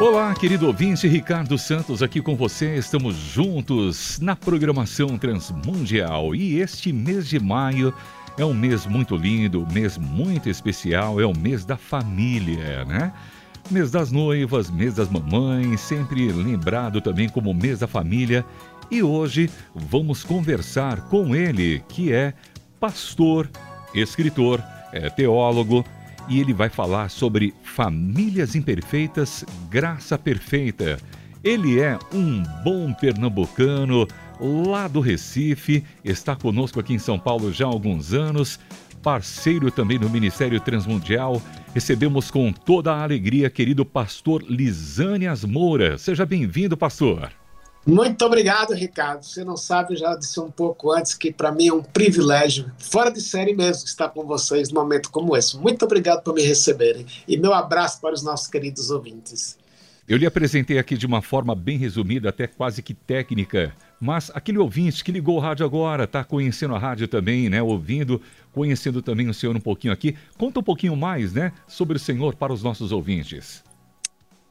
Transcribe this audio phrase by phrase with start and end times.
[0.00, 2.74] Olá, querido ouvinte, Ricardo Santos aqui com você.
[2.74, 7.92] Estamos juntos na programação Transmundial e este mês de maio
[8.38, 13.12] é um mês muito lindo, mês muito especial, é o mês da família, né?
[13.70, 18.42] Mês das noivas, mês das mamães, sempre lembrado também como mês da família.
[18.90, 22.32] E hoje vamos conversar com ele, que é
[22.80, 23.50] pastor,
[23.94, 24.64] escritor,
[24.94, 25.84] é teólogo
[26.30, 30.96] e ele vai falar sobre famílias imperfeitas, graça perfeita.
[31.42, 34.06] Ele é um bom pernambucano
[34.40, 38.60] lá do Recife, está conosco aqui em São Paulo já há alguns anos,
[39.02, 41.42] parceiro também do Ministério Transmundial.
[41.74, 45.98] Recebemos com toda a alegria, querido pastor Lisânias Moura.
[45.98, 47.39] Seja bem-vindo, pastor.
[47.86, 49.24] Muito obrigado, Ricardo.
[49.24, 52.70] Você não sabe, eu já disse um pouco antes que para mim é um privilégio,
[52.78, 55.56] fora de série mesmo, estar com vocês num momento como esse.
[55.56, 59.58] Muito obrigado por me receberem e meu abraço para os nossos queridos ouvintes.
[60.06, 64.58] Eu lhe apresentei aqui de uma forma bem resumida, até quase que técnica, mas aquele
[64.58, 67.62] ouvinte que ligou o rádio agora, está conhecendo a rádio também, né?
[67.62, 68.20] Ouvindo,
[68.52, 70.16] conhecendo também o senhor um pouquinho aqui.
[70.36, 73.62] Conta um pouquinho mais, né, sobre o senhor para os nossos ouvintes.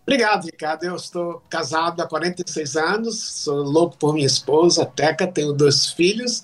[0.10, 0.84] Obrigado, Ricardo.
[0.86, 6.44] Eu estou casado há 46 anos, sou louco por minha esposa, Teca, tenho dois filhos.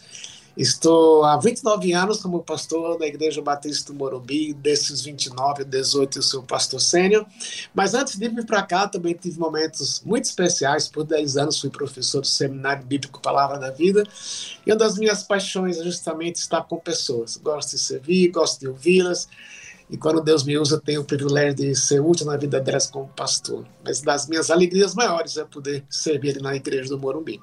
[0.56, 6.22] Estou há 29 anos como pastor da Igreja Batista do Morumbi, desses 29, 18 eu
[6.22, 7.26] sou pastor sênior.
[7.74, 10.88] Mas antes de vir para cá, também tive momentos muito especiais.
[10.88, 14.04] Por 10 anos fui professor do Seminário Bíblico Palavra da Vida.
[14.64, 17.36] E uma das minhas paixões é justamente estar com pessoas.
[17.36, 19.28] Gosto de servir, gosto de ouvi-las.
[19.90, 23.08] E quando Deus me usa, tenho o privilégio de ser útil na vida delas como
[23.10, 23.66] pastor.
[23.84, 27.40] Mas das minhas alegrias maiores é poder servir na igreja do Morumbi.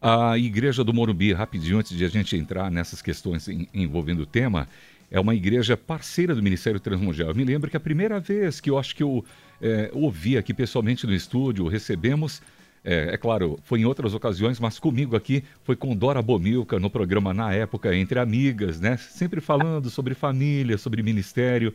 [0.00, 4.66] A igreja do Morumbi, rapidinho antes de a gente entrar nessas questões envolvendo o tema,
[5.10, 7.28] é uma igreja parceira do Ministério Transmundial.
[7.28, 9.22] Eu me lembro que a primeira vez que eu acho que eu
[9.60, 12.40] é, ouvi aqui pessoalmente no estúdio, recebemos
[12.84, 16.88] é, é, claro, foi em outras ocasiões, mas comigo aqui foi com Dora Bomilca no
[16.88, 18.96] programa na época Entre Amigas, né?
[18.96, 21.74] Sempre falando sobre família, sobre ministério.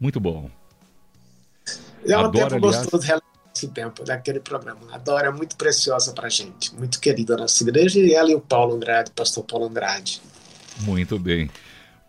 [0.00, 0.50] Muito bom.
[2.06, 2.86] É um Adoro, tempo aliás...
[2.86, 3.06] gostoso
[3.54, 4.80] esse tempo daquele programa.
[4.92, 8.34] A Dora é muito preciosa para gente, muito querida na nossa igreja, e ela e
[8.34, 10.22] o Paulo Andrade, pastor Paulo Andrade.
[10.80, 11.50] Muito bem.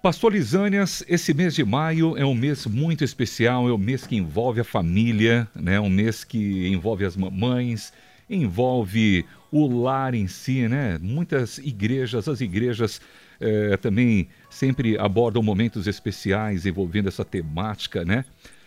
[0.01, 4.15] Pastor Lisânias, esse mês de maio é um mês muito especial, é um mês que
[4.15, 5.79] envolve a família, né?
[5.79, 7.91] um mês que envolve as mamães,
[8.29, 10.97] envolve o lar em si, né?
[11.01, 13.01] Muitas igrejas, as igrejas
[13.39, 18.25] eh, também sempre abordam momentos especiais envolvendo essa temática, né?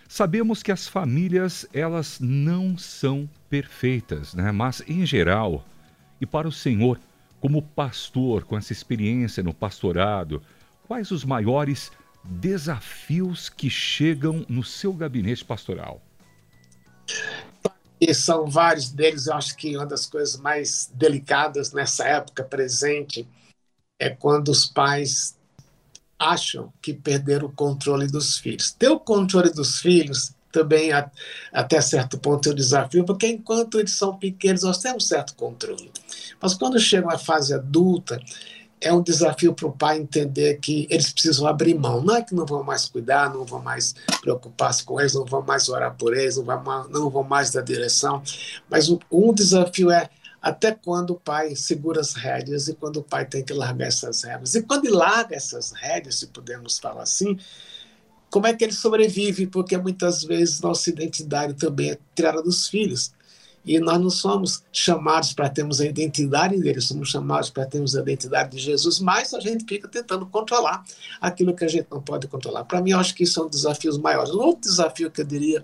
[0.08, 4.50] Sabemos que as famílias, elas não são perfeitas, né?
[4.52, 5.64] Mas, em geral,
[6.20, 6.98] e para o Senhor,
[7.40, 10.42] como pastor, com essa experiência no pastorado,
[10.86, 11.90] quais os maiores
[12.24, 16.00] desafios que chegam no seu gabinete pastoral?
[18.04, 19.28] E são vários deles.
[19.28, 23.28] Eu acho que uma das coisas mais delicadas nessa época presente
[23.96, 25.38] é quando os pais
[26.18, 28.72] acham que perderam o controle dos filhos.
[28.72, 30.90] Ter o controle dos filhos também,
[31.52, 35.92] até certo ponto, é um desafio, porque enquanto eles são pequenos, nós temos certo controle.
[36.40, 38.20] Mas quando chegam à fase adulta,
[38.82, 42.02] é um desafio para o pai entender que eles precisam abrir mão.
[42.02, 45.42] Não é que não vão mais cuidar, não vão mais preocupar-se com eles, não vão
[45.42, 48.22] mais orar por eles, não vão mais, não vão mais dar direção.
[48.68, 50.10] Mas um, um desafio é
[50.40, 54.24] até quando o pai segura as rédeas e quando o pai tem que largar essas
[54.24, 54.56] rédeas.
[54.56, 57.38] E quando ele larga essas rédeas, se pudermos falar assim,
[58.28, 59.46] como é que ele sobrevive?
[59.46, 63.12] Porque muitas vezes nossa identidade também é tirada dos filhos.
[63.64, 68.00] E nós não somos chamados para termos a identidade dele, somos chamados para termos a
[68.00, 70.82] identidade de Jesus, mas a gente fica tentando controlar
[71.20, 72.64] aquilo que a gente não pode controlar.
[72.64, 74.32] Para mim, eu acho que desafios maiores.
[74.32, 75.62] Um outro desafio que eu diria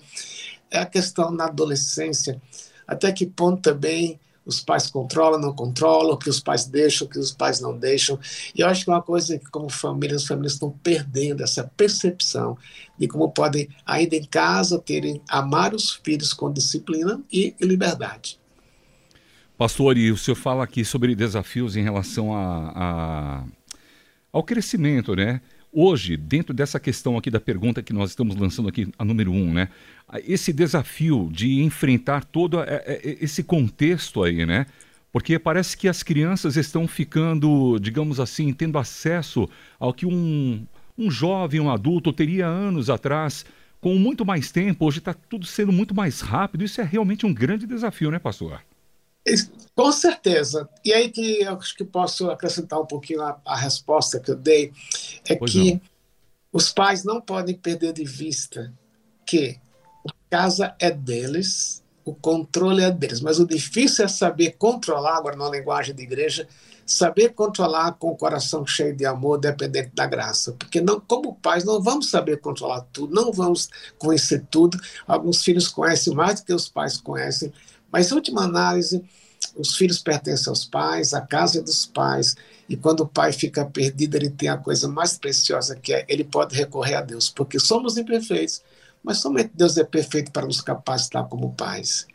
[0.71, 2.41] é a questão na adolescência.
[2.87, 7.33] Até que ponto também os pais controlam, não controlam, que os pais deixam, que os
[7.33, 8.19] pais não deixam.
[8.55, 11.71] E eu acho que é uma coisa que, como famílias, as famílias estão perdendo essa
[11.77, 12.57] percepção
[12.99, 18.41] de como podem, ainda em casa, terem amar os filhos com disciplina e liberdade.
[19.59, 23.45] Pastor, e o senhor fala aqui sobre desafios em relação a, a,
[24.33, 25.43] ao crescimento, né?
[25.73, 29.53] Hoje, dentro dessa questão aqui da pergunta que nós estamos lançando aqui, a número um,
[29.53, 29.69] né?
[30.27, 32.59] Esse desafio de enfrentar todo
[33.03, 34.67] esse contexto aí, né?
[35.13, 39.49] Porque parece que as crianças estão ficando, digamos assim, tendo acesso
[39.79, 40.67] ao que um,
[40.97, 43.45] um jovem, um adulto teria anos atrás,
[43.81, 44.87] com muito mais tempo.
[44.87, 46.65] Hoje está tudo sendo muito mais rápido.
[46.65, 48.63] Isso é realmente um grande desafio, né, pastor?
[49.75, 50.69] Com certeza.
[50.85, 54.37] E aí que eu acho que posso acrescentar um pouquinho a, a resposta que eu
[54.37, 54.73] dei,
[55.29, 55.81] é pois que não.
[56.53, 58.73] os pais não podem perder de vista
[59.25, 59.61] que
[60.07, 65.37] a casa é deles, o controle é deles, mas o difícil é saber controlar, agora
[65.37, 66.49] na linguagem de igreja,
[66.85, 70.53] saber controlar com o coração cheio de amor, dependente da graça.
[70.59, 73.69] Porque não, como pais, não vamos saber controlar tudo, não vamos
[73.99, 74.81] conhecer tudo.
[75.07, 77.53] Alguns filhos conhecem mais do que os pais conhecem,
[77.91, 79.03] mas, em última análise,
[79.57, 82.37] os filhos pertencem aos pais, a casa é dos pais,
[82.69, 86.25] e quando o pai fica perdido, ele tem a coisa mais preciosa que é ele
[86.25, 88.63] pode recorrer a Deus, porque somos imperfeitos,
[89.03, 92.07] mas somente Deus é perfeito para nos capacitar como pais.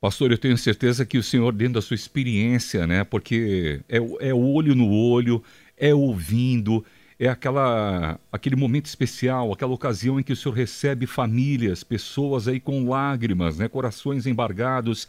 [0.00, 3.98] Pastor, eu tenho certeza que o senhor, dentro da sua experiência, né, porque é,
[4.28, 5.42] é olho no olho,
[5.76, 6.84] é ouvindo,
[7.24, 12.58] é aquela, aquele momento especial, aquela ocasião em que o senhor recebe famílias, pessoas aí
[12.58, 15.08] com lágrimas, né, corações embargados,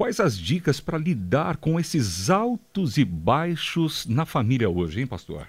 [0.00, 5.46] Quais as dicas para lidar com esses altos e baixos na família hoje, hein, pastor?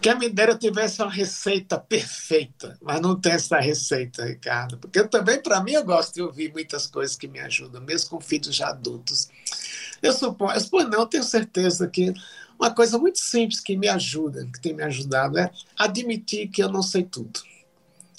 [0.00, 4.76] Que a Mineira tivesse uma receita perfeita, mas não tem essa receita, Ricardo.
[4.76, 8.10] Porque eu também, para mim, eu gosto de ouvir muitas coisas que me ajudam, mesmo
[8.10, 9.28] com filhos já adultos.
[10.02, 12.12] Eu suponho, eu suponho não, eu tenho certeza que
[12.58, 16.70] uma coisa muito simples que me ajuda, que tem me ajudado, é admitir que eu
[16.70, 17.40] não sei tudo.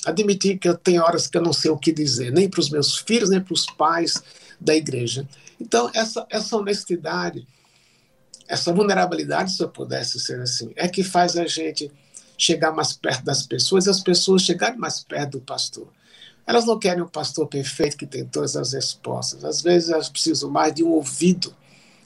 [0.05, 2.69] Admitir que eu tenho horas que eu não sei o que dizer, nem para os
[2.69, 4.21] meus filhos, nem para os pais,
[4.59, 5.27] da igreja.
[5.59, 7.47] Então, essa, essa honestidade,
[8.47, 11.91] essa vulnerabilidade, se eu pudesse ser assim, é que faz a gente
[12.37, 15.87] chegar mais perto das pessoas e as pessoas chegarem mais perto do pastor.
[16.45, 19.43] Elas não querem um pastor perfeito que tem todas as respostas.
[19.43, 21.53] Às vezes elas precisam mais de um ouvido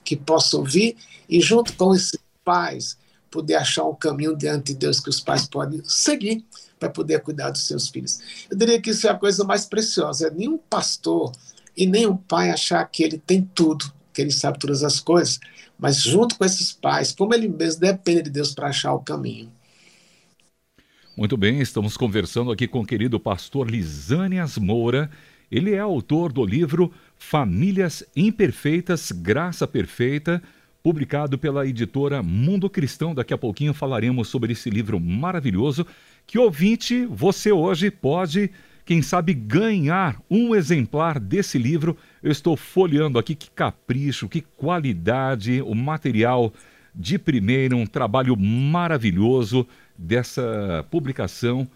[0.03, 0.97] que possa ouvir
[1.29, 2.97] e, junto com esses pais,
[3.29, 6.43] poder achar um caminho diante de Deus que os pais podem seguir
[6.79, 8.19] para poder cuidar dos seus filhos.
[8.49, 10.29] Eu diria que isso é a coisa mais preciosa.
[10.29, 11.31] Nenhum pastor
[11.75, 15.39] e o pai achar que ele tem tudo, que ele sabe todas as coisas,
[15.79, 19.51] mas junto com esses pais, como ele mesmo depende de Deus para achar o caminho.
[21.15, 25.09] Muito bem, estamos conversando aqui com o querido pastor Lisânias Moura.
[25.51, 30.41] Ele é autor do livro Famílias Imperfeitas, Graça Perfeita,
[30.83, 33.13] publicado pela editora Mundo Cristão.
[33.13, 35.85] Daqui a pouquinho falaremos sobre esse livro maravilhoso
[36.25, 38.49] que ouvinte, você hoje pode
[38.85, 41.97] quem sabe ganhar um exemplar desse livro.
[42.21, 46.53] Eu estou folheando aqui que capricho, que qualidade, o material
[46.93, 49.67] de primeira, um trabalho maravilhoso
[49.97, 51.67] dessa publicação.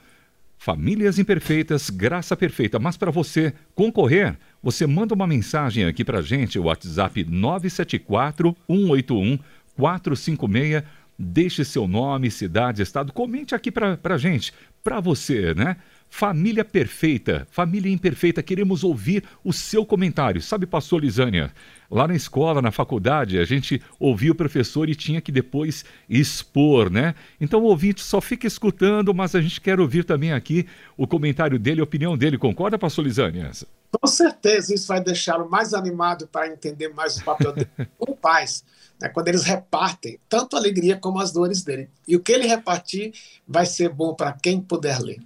[0.58, 2.80] Famílias Imperfeitas, Graça Perfeita.
[2.80, 9.38] Mas para você concorrer, você manda uma mensagem aqui para gente, o WhatsApp 974 181
[9.78, 10.84] 456.
[11.20, 13.14] Deixe seu nome, cidade, estado.
[13.14, 14.52] Comente aqui para gente,
[14.84, 15.78] para você, né?
[16.10, 20.42] Família perfeita, família imperfeita, queremos ouvir o seu comentário.
[20.42, 21.52] Sabe, pastor Lisânia,
[21.92, 26.90] lá na escola, na faculdade, a gente ouvia o professor e tinha que depois expor,
[26.90, 27.16] né?
[27.40, 30.66] Então o ouvinte só fica escutando, mas a gente quer ouvir também aqui
[30.96, 32.38] o comentário dele, a opinião dele.
[32.38, 33.52] Concorda, pastor Lisânia?
[33.92, 38.64] Com certeza, isso vai deixá-lo mais animado para entender mais o papel dele como pais.
[39.00, 41.90] Né, quando eles repartem tanto a alegria como as dores dele.
[42.08, 43.14] E o que ele repartir
[43.48, 45.20] vai ser bom para quem puder ler.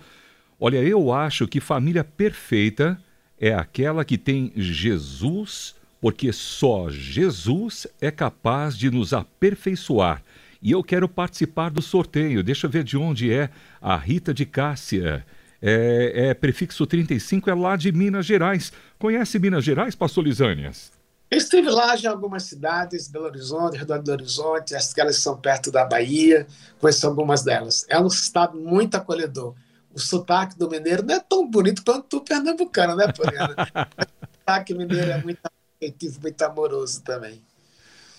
[0.60, 2.96] Olha, eu acho que família perfeita
[3.40, 10.22] é aquela que tem Jesus, porque só Jesus é capaz de nos aperfeiçoar.
[10.62, 12.44] E eu quero participar do sorteio.
[12.44, 13.50] Deixa eu ver de onde é
[13.82, 15.26] a Rita de Cássia
[15.60, 18.72] é, é, prefixo 35, é lá de Minas Gerais.
[18.98, 20.92] Conhece Minas Gerais, pastor Lisânias?
[21.30, 25.84] estive lá em algumas cidades, Belo Horizonte, Redor do Horizonte, as que são perto da
[25.84, 26.46] Bahia,
[26.80, 27.84] conheço algumas delas.
[27.88, 29.54] É um estado muito acolhedor.
[29.92, 33.54] O sotaque do mineiro não é tão bonito quanto o pernambucano, né, Poliana?
[33.74, 35.40] o sotaque mineiro é muito
[35.80, 37.42] afetivo, muito amoroso também.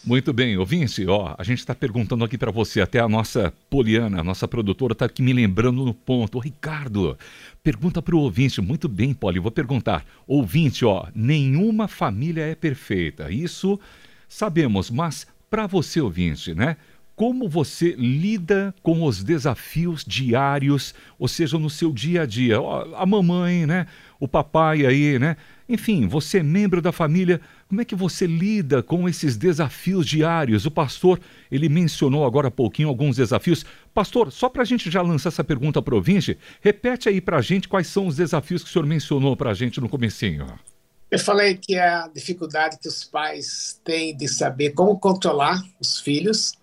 [0.06, 4.22] Muito bem, ouvinte, ó, a gente está perguntando aqui para você, até a nossa Poliana,
[4.22, 6.38] a nossa produtora, está aqui me lembrando no ponto.
[6.38, 7.18] Ô, Ricardo,
[7.62, 10.06] pergunta para o ouvinte, muito bem, Poli, vou perguntar.
[10.26, 13.78] Ouvinte, ó, nenhuma família é perfeita, isso
[14.30, 16.78] sabemos, mas para você, ouvinte, né?
[17.16, 22.62] Como você lida com os desafios diários, ou seja, no seu dia a dia?
[22.62, 23.88] Ó, a mamãe, né?
[24.20, 25.36] O papai aí, né?
[25.68, 30.66] Enfim, você é membro da família, como é que você lida com esses desafios diários?
[30.66, 31.20] O pastor,
[31.52, 33.66] ele mencionou agora há pouquinho alguns desafios.
[33.94, 36.04] Pastor, só para a gente já lançar essa pergunta para o
[36.62, 39.54] repete aí para a gente quais são os desafios que o senhor mencionou para a
[39.54, 40.48] gente no comecinho.
[41.12, 46.00] Eu falei que é a dificuldade que os pais têm de saber como controlar os
[46.00, 46.54] filhos,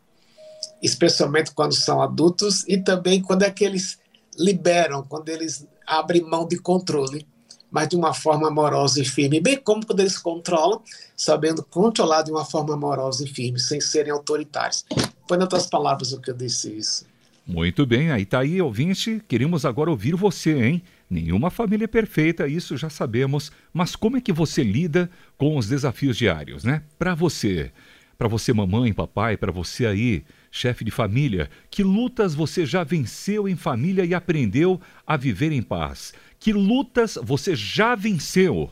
[0.83, 3.99] especialmente quando são adultos, e também quando é que eles
[4.39, 7.27] liberam, quando eles abrem mão de controle
[7.75, 10.81] mas de uma forma amorosa e firme, bem como quando eles controlam,
[11.17, 14.85] sabendo controlar de uma forma amorosa e firme, sem serem autoritários.
[15.27, 17.05] Foi, em outras palavras, o que eu disse isso.
[17.45, 19.21] Muito bem, aí tá aí, ouvinte.
[19.27, 20.83] Queremos agora ouvir você, hein?
[21.11, 25.67] Nenhuma família é perfeita, isso já sabemos, mas como é que você lida com os
[25.67, 26.81] desafios diários, né?
[26.97, 27.73] Para você,
[28.17, 33.49] para você mamãe, papai, para você aí, chefe de família, que lutas você já venceu
[33.49, 36.15] em família e aprendeu a viver em paz?
[36.39, 38.71] Que lutas você já venceu?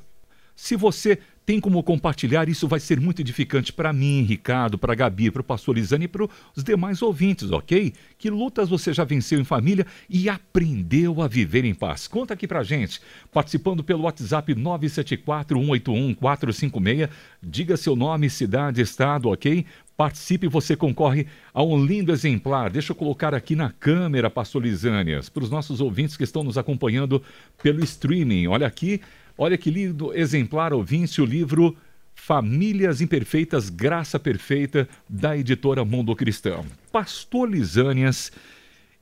[0.55, 5.29] Se você tem como compartilhar, isso vai ser muito edificante para mim, Ricardo, para Gabi,
[5.31, 7.93] para o pastor Lisane e para os demais ouvintes, ok?
[8.17, 12.07] Que lutas você já venceu em família e aprendeu a viver em paz?
[12.07, 13.01] Conta aqui para gente,
[13.33, 17.09] participando pelo WhatsApp 974-181-456.
[17.43, 19.67] Diga seu nome, cidade, estado, ok?
[19.97, 22.71] Participe, você concorre a um lindo exemplar.
[22.71, 26.57] Deixa eu colocar aqui na câmera, pastor Lisânias, para os nossos ouvintes que estão nos
[26.57, 27.23] acompanhando
[27.63, 28.47] pelo streaming.
[28.47, 29.03] Olha aqui
[29.45, 31.77] Olha que lindo exemplar, ouvinte, o livro
[32.15, 36.65] Famílias Imperfeitas, Graça Perfeita, da editora Mundo Cristão.
[36.93, 38.31] Pastor Lisânias,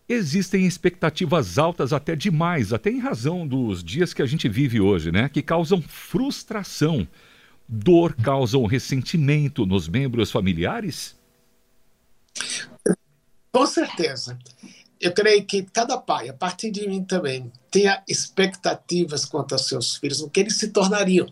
[0.09, 5.13] existem expectativas altas até demais, até em razão dos dias que a gente vive hoje,
[5.13, 5.29] né?
[5.29, 7.07] Que causam frustração.
[7.69, 11.21] Dor causam ressentimento nos membros familiares?
[13.53, 14.39] Com certeza
[15.01, 19.97] eu creio que cada pai, a partir de mim também, tenha expectativas quanto aos seus
[19.97, 21.27] filhos, o que eles se tornariam.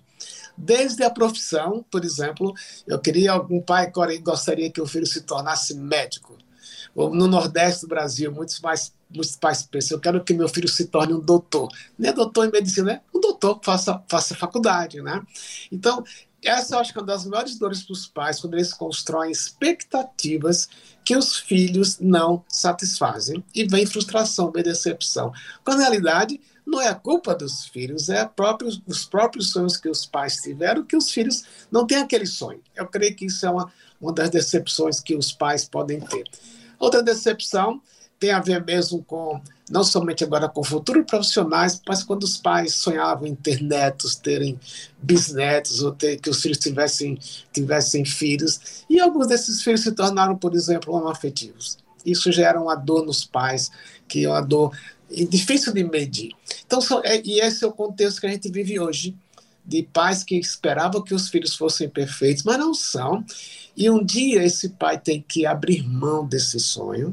[0.57, 2.55] Desde a profissão, por exemplo,
[2.87, 6.37] eu queria algum pai gostaria que o filho se tornasse médico.
[6.97, 10.87] No Nordeste do Brasil, muitos pais, muitos pais pensam, eu quero que meu filho se
[10.87, 11.69] torne um doutor.
[11.97, 15.23] Nem é doutor em medicina, é um doutor que faça, faça faculdade, né?
[15.71, 16.03] Então,
[16.43, 19.31] essa eu acho que é uma das maiores dores para os pais, quando eles constroem
[19.31, 20.69] expectativas
[21.05, 23.45] que os filhos não satisfazem.
[23.55, 25.33] E vem frustração, vem decepção.
[25.65, 29.89] Quando na realidade não é a culpa dos filhos, é próprio, os próprios sonhos que
[29.89, 32.63] os pais tiveram que os filhos não têm aquele sonho.
[32.77, 36.25] Eu creio que isso é uma, uma das decepções que os pais podem ter.
[36.79, 37.81] Outra decepção
[38.19, 42.75] tem a ver mesmo com, não somente agora com futuro profissionais, mas quando os pais
[42.75, 44.59] sonhavam em ter netos, terem
[45.01, 47.19] bisnetos, ou ter, que os filhos tivessem,
[47.53, 51.79] tivessem filhos, e alguns desses filhos se tornaram, por exemplo, homoafetivos.
[52.05, 53.71] Isso gera uma dor nos pais,
[54.09, 54.77] que é uma dor
[55.29, 56.33] difícil de medir.
[56.67, 59.17] Então, é, e esse é o contexto que a gente vive hoje,
[59.65, 63.25] de pais que esperavam que os filhos fossem perfeitos, mas não são.
[63.77, 67.13] E um dia esse pai tem que abrir mão desse sonho,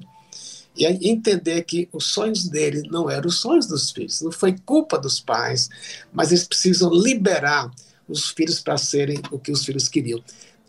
[0.75, 4.97] e entender que os sonhos dele não eram os sonhos dos filhos, não foi culpa
[4.97, 5.69] dos pais,
[6.11, 7.71] mas eles precisam liberar
[8.07, 10.21] os filhos para serem o que os filhos queriam.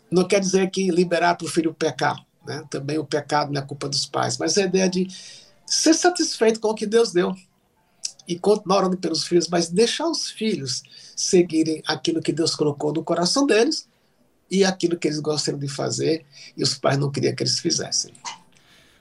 [0.09, 2.63] Não quer dizer que liberar para o filho pecar, né?
[2.69, 5.07] também o pecado não é culpa dos pais, mas a ideia de
[5.65, 7.35] ser satisfeito com o que Deus deu
[8.27, 10.83] e continuar orando pelos filhos, mas deixar os filhos
[11.15, 13.87] seguirem aquilo que Deus colocou no coração deles
[14.49, 18.13] e aquilo que eles gostariam de fazer e os pais não queriam que eles fizessem.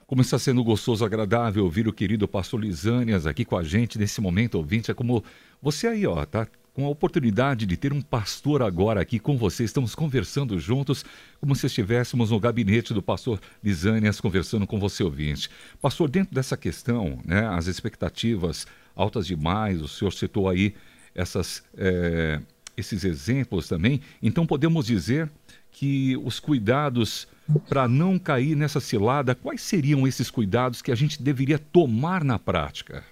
[0.07, 4.21] Como está sendo gostoso, agradável ouvir o querido pastor Lisânias aqui com a gente nesse
[4.21, 4.89] momento, ouvinte.
[4.89, 5.25] É como
[5.61, 9.65] você aí, ó, tá com a oportunidade de ter um pastor agora aqui com você.
[9.65, 11.05] Estamos conversando juntos,
[11.41, 15.51] como se estivéssemos no gabinete do pastor Lisânias conversando com você, ouvinte.
[15.83, 20.73] Pastor, dentro dessa questão, né, as expectativas altas demais, o senhor citou aí
[21.17, 22.41] essas, é,
[22.77, 24.01] esses exemplos também.
[24.23, 25.29] Então, podemos dizer
[25.77, 27.29] que os cuidados
[27.69, 32.39] para não cair nessa cilada, quais seriam esses cuidados que a gente deveria tomar na
[32.39, 33.05] prática?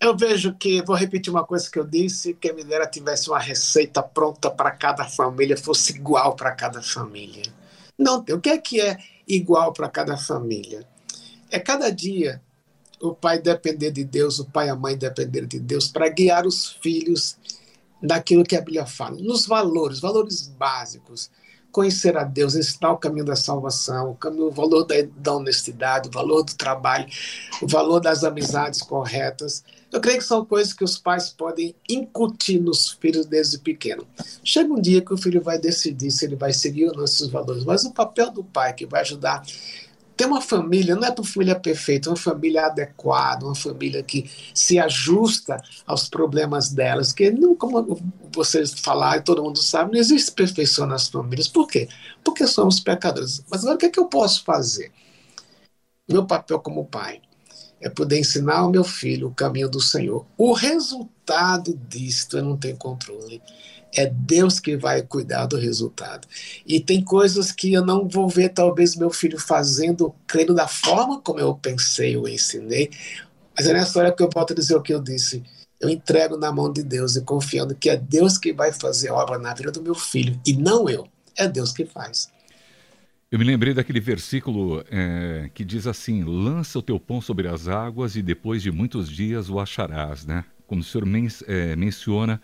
[0.00, 3.40] Eu vejo que, vou repetir uma coisa que eu disse, que a Mineira tivesse uma
[3.40, 7.42] receita pronta para cada família, fosse igual para cada família.
[7.98, 10.86] Não, o que é que é igual para cada família?
[11.50, 12.40] É cada dia
[13.00, 16.46] o pai depender de Deus, o pai e a mãe depender de Deus para guiar
[16.46, 17.36] os filhos
[18.02, 21.30] daquilo que a Bíblia fala, nos valores, valores básicos.
[21.72, 26.08] Conhecer a Deus, ensinar o caminho da salvação, o, caminho, o valor da, da honestidade,
[26.08, 27.06] o valor do trabalho,
[27.60, 29.62] o valor das amizades corretas.
[29.92, 34.06] Eu creio que são coisas que os pais podem incutir nos filhos desde pequeno.
[34.42, 37.28] Chega um dia que o filho vai decidir se ele vai seguir ou não esses
[37.28, 39.42] valores, mas o papel do pai que vai ajudar
[40.16, 44.30] ter uma família não é uma família perfeita, é uma família adequada, uma família que
[44.54, 48.00] se ajusta aos problemas delas, que não, como
[48.32, 51.48] vocês falaram, todo mundo sabe, não existe perfeição nas famílias.
[51.48, 51.88] Por quê?
[52.24, 53.44] Porque somos pecadores.
[53.50, 54.90] Mas agora o que, é que eu posso fazer?
[56.08, 57.20] Meu papel como pai
[57.80, 60.26] é poder ensinar ao meu filho o caminho do Senhor.
[60.38, 63.42] O resultado disto eu não tenho controle
[63.96, 66.28] é Deus que vai cuidar do resultado.
[66.66, 71.20] E tem coisas que eu não vou ver, talvez, meu filho fazendo, crendo da forma
[71.20, 72.90] como eu pensei, eu ensinei.
[73.56, 75.42] Mas é nessa hora que eu volto a dizer o que eu disse.
[75.80, 79.38] eu entrego na mão de Deus e confiando que é Deus que vai fazer obra
[79.38, 81.06] na vida do meu filho e não eu.
[81.36, 82.30] É Deus que faz.
[83.30, 87.68] Eu me lembrei daquele versículo é, que diz assim: lança o teu pão sobre as
[87.68, 90.44] águas e depois de muitos dias o acharás, né?
[90.66, 92.40] Como o senhor men é, menciona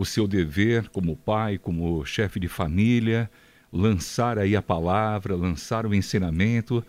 [0.00, 3.30] o seu dever como pai, como chefe de família,
[3.70, 6.82] lançar aí a palavra, lançar o ensinamento.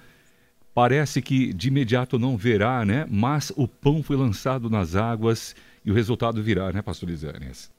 [0.74, 3.06] Parece que de imediato não verá, né?
[3.12, 5.54] Mas o pão foi lançado nas águas
[5.84, 7.70] e o resultado virá, né, pastor Lisânias?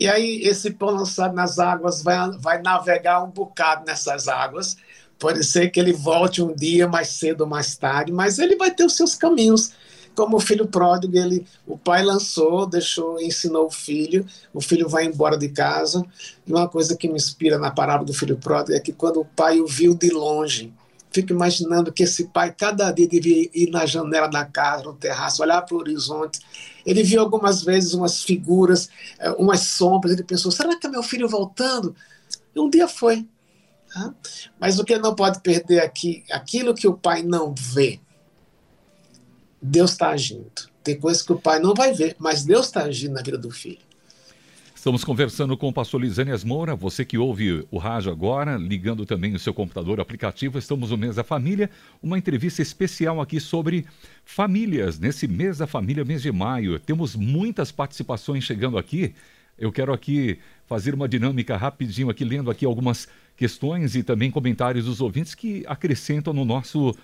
[0.00, 4.76] E aí esse pão lançado nas águas vai, vai navegar um bocado nessas águas.
[5.20, 8.72] Pode ser que ele volte um dia mais cedo ou mais tarde, mas ele vai
[8.72, 9.72] ter os seus caminhos.
[10.20, 15.06] Como o filho pródigo, ele, o pai lançou, deixou, ensinou o filho, o filho vai
[15.06, 16.04] embora de casa.
[16.46, 19.24] E uma coisa que me inspira na parábola do filho pródigo é que quando o
[19.24, 20.74] pai o viu de longe,
[21.10, 25.42] fico imaginando que esse pai cada dia devia ir na janela da casa, no terraço,
[25.42, 26.38] olhar para o horizonte.
[26.84, 30.12] Ele viu algumas vezes umas figuras, eh, umas sombras.
[30.12, 31.96] Ele pensou: será que é meu filho voltando?
[32.54, 33.26] E um dia foi.
[34.60, 37.98] Mas o que ele não pode perder aqui, aquilo que o pai não vê,
[39.60, 40.50] Deus está agindo.
[40.82, 43.50] Tem coisas que o pai não vai ver, mas Deus está agindo na vida do
[43.50, 43.90] filho.
[44.80, 49.34] Estamos conversando com o pastor Lisânias Moura, você que ouve o rádio agora, ligando também
[49.34, 51.68] o seu computador aplicativo, estamos no mês da família,
[52.02, 53.84] uma entrevista especial aqui sobre
[54.24, 56.80] famílias, nesse mês da família, mês de maio.
[56.80, 59.14] Temos muitas participações chegando aqui.
[59.58, 64.86] Eu quero aqui fazer uma dinâmica rapidinho aqui, lendo aqui algumas questões e também comentários
[64.86, 66.96] dos ouvintes que acrescentam no nosso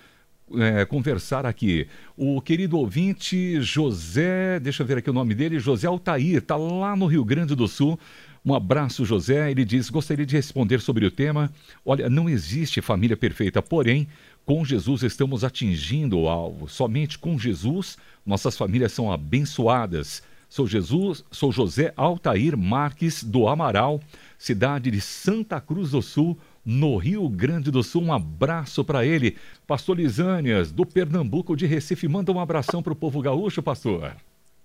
[0.55, 1.87] é, conversar aqui.
[2.15, 6.95] O querido ouvinte José, deixa eu ver aqui o nome dele, José Altair, está lá
[6.95, 7.99] no Rio Grande do Sul.
[8.45, 9.51] Um abraço, José.
[9.51, 11.51] Ele diz: gostaria de responder sobre o tema.
[11.85, 14.07] Olha, não existe família perfeita, porém,
[14.45, 16.69] com Jesus estamos atingindo o alvo.
[16.69, 20.23] Somente com Jesus nossas famílias são abençoadas.
[20.49, 24.01] Sou Jesus, sou José Altair Marques do Amaral,
[24.37, 26.37] cidade de Santa Cruz do Sul,
[26.67, 28.03] no Rio Grande do Sul.
[28.03, 29.37] Um abraço para ele.
[29.65, 32.09] Pastor Lisânias, do Pernambuco de Recife.
[32.09, 34.11] Manda um abração para o povo gaúcho, pastor.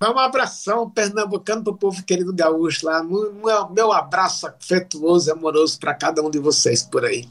[0.03, 3.05] Um abração pernambucano para o povo querido gaúcho lá.
[3.05, 7.29] Meu abraço afetuoso e amoroso para cada um de vocês por aí.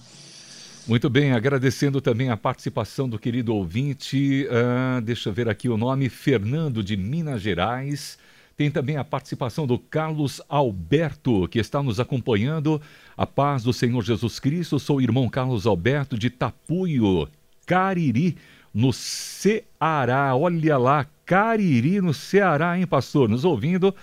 [0.88, 5.78] Muito bem, agradecendo também a participação do querido ouvinte, uh, deixa eu ver aqui o
[5.78, 8.18] nome, Fernando de Minas Gerais.
[8.56, 12.82] Tem também a participação do Carlos Alberto, que está nos acompanhando.
[13.18, 14.80] A paz do Senhor Jesus Cristo.
[14.80, 17.28] Sou o irmão Carlos Alberto de Tapuio,
[17.66, 18.38] Cariri,
[18.74, 20.36] no Ceará.
[20.36, 23.30] Olha lá, Cariri, no Ceará, hein, pastor?
[23.30, 23.96] Nos ouvindo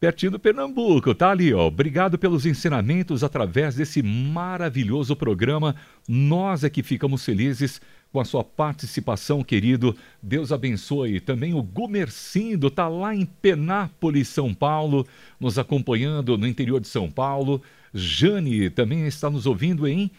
[0.00, 1.66] pertinho do Pernambuco, tá ali, ó.
[1.66, 5.76] Obrigado pelos ensinamentos através desse maravilhoso programa.
[6.08, 9.96] Nós é que ficamos felizes com a sua participação, querido.
[10.22, 11.20] Deus abençoe.
[11.20, 15.06] Também o Gumercindo está lá em Penápolis, São Paulo,
[15.38, 17.62] nos acompanhando no interior de São Paulo.
[17.94, 20.10] Jane também está nos ouvindo em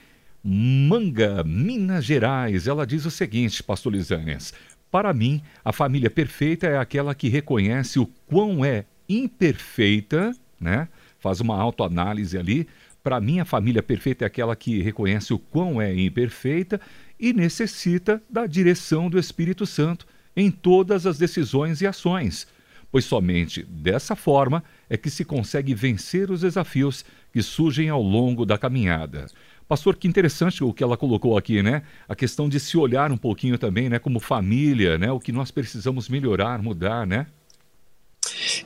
[0.44, 2.68] Manga, Minas Gerais.
[2.68, 4.54] Ela diz o seguinte, pastor Lisânias.
[4.90, 10.88] Para mim, a família perfeita é aquela que reconhece o quão é imperfeita, né?
[11.20, 12.68] Faz uma autoanálise ali.
[13.04, 16.80] Para mim, a família perfeita é aquela que reconhece o quão é imperfeita
[17.22, 22.48] e necessita da direção do Espírito Santo em todas as decisões e ações,
[22.92, 28.46] pois somente dessa forma é que se consegue vencer os desafios que surgem ao longo
[28.46, 29.28] da caminhada.
[29.68, 31.84] Pastor, que interessante o que ela colocou aqui, né?
[32.10, 35.50] A questão de se olhar um pouquinho também, né, como família, né, o que nós
[35.50, 37.28] precisamos melhorar, mudar, né?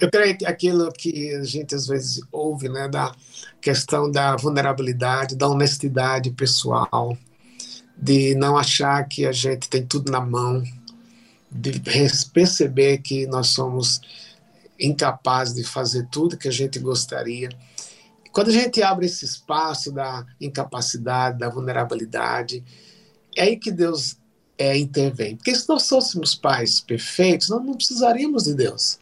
[0.02, 3.14] Eu creio que aquilo que a gente às vezes ouve, né, da
[3.62, 7.16] questão da vulnerabilidade, da honestidade pessoal,
[7.98, 10.64] de não achar que a gente tem tudo na mão,
[11.52, 11.82] de
[12.34, 14.02] perceber que nós somos
[14.80, 17.50] incapazes de fazer tudo que a gente gostaria.
[18.32, 22.64] Quando a gente abre esse espaço da incapacidade, da vulnerabilidade,
[23.36, 24.18] é aí que Deus
[24.58, 25.38] é, intervém.
[25.38, 29.00] Porque se nós fôssemos pais perfeitos, nós não precisaríamos de Deus.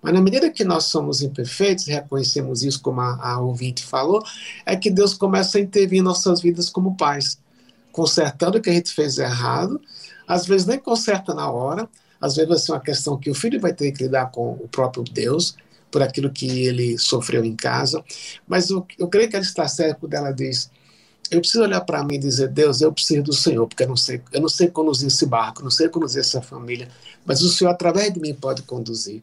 [0.00, 4.22] Mas na medida que nós somos imperfeitos, reconhecemos isso como a, a ouvinte falou,
[4.66, 7.38] é que Deus começa a intervir em nossas vidas como pais
[7.92, 9.80] consertando o que a gente fez errado,
[10.26, 11.88] às vezes nem conserta na hora,
[12.20, 14.68] às vezes vai ser uma questão que o filho vai ter que lidar com o
[14.68, 15.56] próprio Deus,
[15.90, 18.02] por aquilo que ele sofreu em casa,
[18.48, 20.70] mas eu, eu creio que ela está certa quando ela diz,
[21.30, 23.96] eu preciso olhar para mim e dizer, Deus, eu preciso do Senhor, porque eu não
[23.96, 26.88] sei, eu não sei conduzir esse barco, não sei conduzir essa família,
[27.26, 29.22] mas o Senhor através de mim pode conduzir.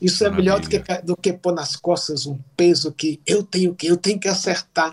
[0.00, 0.50] Isso Maravilha.
[0.50, 3.86] é melhor do que, do que pôr nas costas um peso que eu tenho que
[3.86, 4.92] eu tenho que acertar,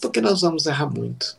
[0.00, 1.36] porque nós vamos errar muito.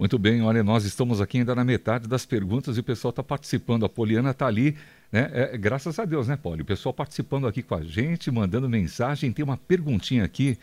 [0.00, 3.22] Muito bem, olha, nós estamos aqui ainda na metade das perguntas e o pessoal está
[3.22, 3.84] participando.
[3.84, 4.74] A Poliana está ali
[5.12, 5.28] Né?
[5.30, 6.62] É, graças a Deus, né, Paulo?
[6.62, 9.30] O pessoal participando aqui com a gente, mandando mensagem.
[9.30, 10.58] Tem uma perguntinha aqui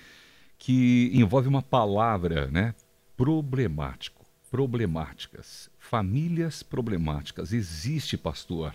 [0.58, 2.73] que envolve uma palavra, né?
[3.15, 4.26] Problemático.
[4.50, 5.69] Problemáticas.
[5.78, 7.54] Famílias problemáticas.
[7.54, 8.73] Existe, pastor.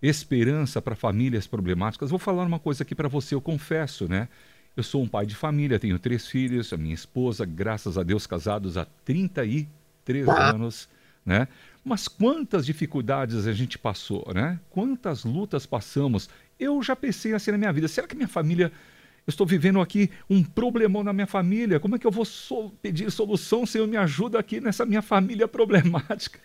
[0.00, 2.08] Esperança para famílias problemáticas.
[2.08, 4.28] Vou falar uma coisa aqui para você, eu confesso, né?
[4.76, 8.26] Eu sou um pai de família, tenho três filhos, a minha esposa, graças a Deus,
[8.26, 10.88] casados há 33 anos,
[11.24, 11.46] né?
[11.84, 14.58] Mas quantas dificuldades a gente passou, né?
[14.70, 16.28] Quantas lutas passamos.
[16.58, 17.86] Eu já pensei assim na minha vida.
[17.86, 18.72] Será que minha família.
[19.26, 21.78] Eu estou vivendo aqui um problemão na minha família.
[21.78, 25.02] Como é que eu vou so pedir solução se eu me ajuda aqui nessa minha
[25.02, 26.40] família problemática?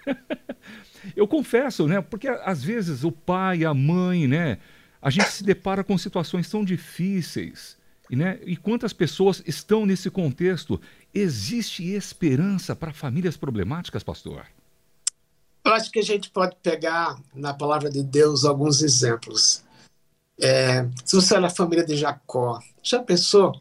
[1.16, 2.00] eu confesso, né?
[2.00, 4.60] Porque às vezes o pai, a mãe, né?
[5.02, 7.79] A gente se depara com situações tão difíceis.
[8.10, 8.40] E, né?
[8.44, 10.82] e quantas pessoas estão nesse contexto?
[11.14, 14.46] Existe esperança para famílias problemáticas, pastor?
[15.64, 19.64] Eu acho que a gente pode pegar na palavra de Deus alguns exemplos.
[20.42, 23.54] É, se você olha a família de Jacó, já pensou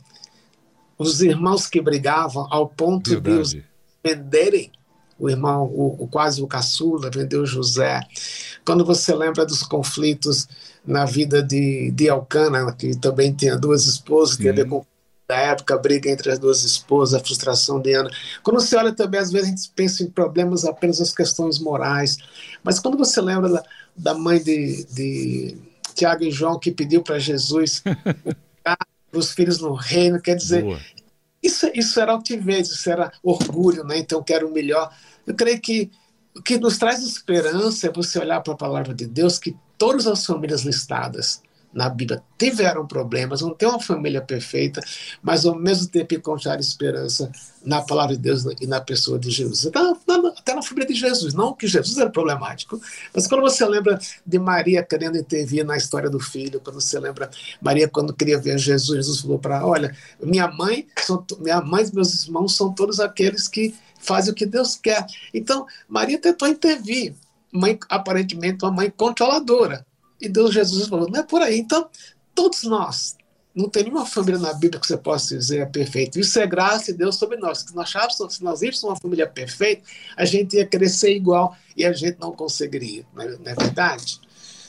[0.97, 3.37] os irmãos que brigavam ao ponto Verdade.
[3.37, 3.65] de os
[4.03, 4.73] venderem?
[5.18, 8.00] O irmão, o, o, quase o caçula, vendeu José.
[8.64, 10.46] Quando você lembra dos conflitos
[10.87, 14.85] na vida de, de Alcana, que também tinha duas esposas, ver com
[15.28, 18.11] da época, a briga entre as duas esposas, a frustração de Ana.
[18.42, 22.16] Quando você olha também, às vezes a gente pensa em problemas apenas as questões morais,
[22.64, 23.62] mas quando você lembra da,
[23.94, 25.59] da mãe de, de
[25.94, 27.83] Tiago e João que pediu para Jesus
[29.12, 30.64] os filhos no reino, quer dizer,
[31.42, 33.98] isso, isso era altivez, isso era orgulho, né?
[33.98, 34.92] então quero o melhor.
[35.27, 35.90] Eu creio que
[36.37, 40.07] o que nos traz esperança é você olhar para a palavra de Deus, que todas
[40.07, 44.81] as famílias listadas na Bíblia tiveram problemas, não tem uma família perfeita,
[45.22, 47.31] mas ao mesmo tempo encontrar esperança
[47.64, 49.66] na palavra de Deus e na pessoa de Jesus.
[49.66, 49.81] Até
[50.59, 52.81] na família de Jesus, não que Jesus era problemático,
[53.14, 57.31] mas quando você lembra de Maria querendo intervir na história do filho, quando você lembra
[57.61, 61.94] Maria quando queria ver Jesus, Jesus falou para olha, minha mãe, são, minha mãe e
[61.94, 65.07] meus irmãos são todos aqueles que fazem o que Deus quer.
[65.35, 67.14] Então, Maria tentou intervir,
[67.53, 69.85] mãe aparentemente uma mãe controladora,
[70.21, 71.59] e Deus Jesus falou, não é por aí.
[71.59, 71.88] Então,
[72.35, 73.16] todos nós,
[73.59, 76.21] não tem nenhuma família na Bíblia que você possa dizer é perfeito.
[76.21, 77.59] Isso é graça de Deus sobre nós.
[77.59, 79.83] Se nós achássemos, se nós uma família perfeita,
[80.16, 83.05] a gente ia crescer igual e a gente não conseguiria.
[83.12, 84.21] Não é, não é verdade?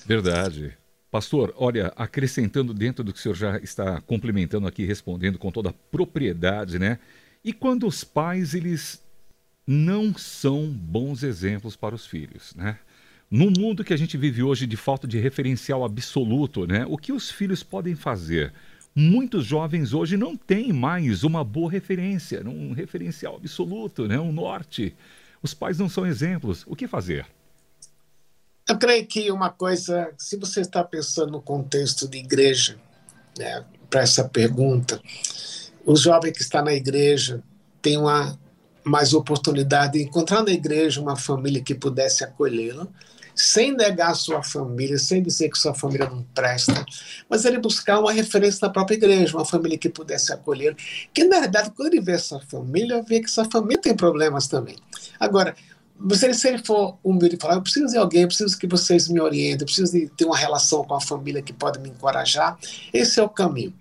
[0.08, 0.78] Verdade.
[1.12, 5.70] Pastor, olha, acrescentando dentro do que o senhor já está complementando aqui, respondendo com toda
[5.70, 6.98] a propriedade, né?
[7.44, 9.00] E quando os pais, eles
[9.68, 12.80] não são bons exemplos para os filhos, né?
[13.30, 16.88] No mundo que a gente vive hoje de falta de referencial absoluto, né?
[16.88, 18.52] O que os filhos podem fazer?
[18.96, 24.20] Muitos jovens hoje não têm mais uma boa referência, um referencial absoluto, né?
[24.20, 24.96] um norte.
[25.42, 26.66] Os pais não são exemplos.
[26.68, 27.26] O que fazer?
[28.68, 32.78] Eu creio que uma coisa, se você está pensando no contexto de igreja,
[33.38, 35.02] né, para essa pergunta,
[35.86, 37.42] o jovem que está na igreja
[37.82, 38.38] tem uma
[38.84, 42.88] mais oportunidade de encontrar na igreja uma família que pudesse acolhê-lo,
[43.42, 46.86] sem negar sua família, sem dizer que sua família não presta,
[47.30, 50.76] mas ele buscar uma referência na própria igreja, uma família que pudesse acolher,
[51.14, 54.76] que na verdade, quando ele vê essa família, vê que essa família tem problemas também.
[55.20, 55.56] Agora,
[56.14, 59.22] se ele for humilde e falar, eu preciso de alguém, eu preciso que vocês me
[59.22, 62.58] orientem, eu preciso de ter uma relação com a família que pode me encorajar,
[62.94, 63.74] esse é o caminho.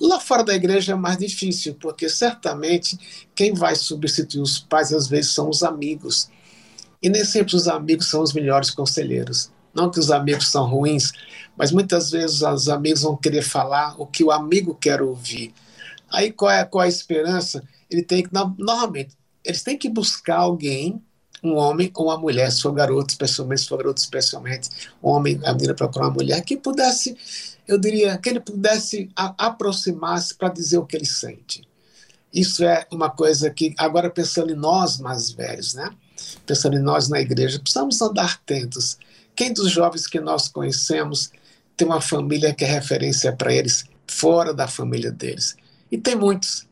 [0.00, 2.98] Lá fora da igreja é mais difícil, porque certamente
[3.34, 6.28] quem vai substituir os pais às vezes são os amigos.
[7.04, 9.50] E nem sempre os amigos são os melhores conselheiros.
[9.74, 11.12] Não que os amigos são ruins,
[11.54, 15.52] mas muitas vezes os amigos vão querer falar o que o amigo quer ouvir.
[16.10, 17.62] Aí qual é, qual é a esperança?
[17.90, 19.14] Ele tem que, normalmente,
[19.44, 20.98] eles têm que buscar alguém,
[21.42, 24.70] um homem ou uma mulher, se for garoto, especialmente, se for garoto, especialmente,
[25.02, 27.14] um homem, a menina procurar uma mulher, que pudesse,
[27.68, 31.68] eu diria, que ele pudesse aproximar-se para dizer o que ele sente.
[32.32, 35.90] Isso é uma coisa que, agora pensando em nós mais velhos, né?
[36.46, 38.98] Pensando em nós na igreja, precisamos andar atentos.
[39.34, 41.30] Quem dos jovens que nós conhecemos
[41.76, 45.56] tem uma família que é referência para eles fora da família deles?
[45.90, 46.66] E tem muitos.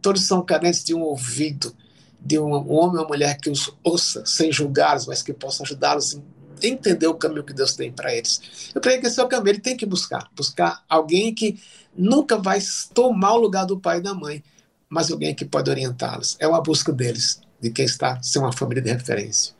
[0.00, 1.74] Todos são carentes de um ouvido,
[2.20, 6.66] de um homem ou mulher que os ouça, sem julgá-los, mas que possa ajudá-los a
[6.66, 8.70] entender o caminho que Deus tem para eles.
[8.74, 10.28] Eu creio que esse é o caminho, ele tem que buscar.
[10.34, 11.60] Buscar alguém que
[11.96, 12.58] nunca vai
[12.94, 14.42] tomar o lugar do pai e da mãe,
[14.88, 16.36] mas alguém que pode orientá-los.
[16.38, 19.54] É uma busca deles de quem está sem uma família de referência.